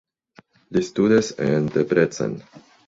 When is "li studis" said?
0.77-1.31